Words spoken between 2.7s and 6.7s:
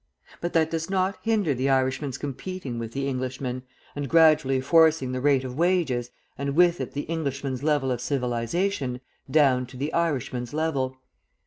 with the Englishman, and gradually forcing the rate of wages, and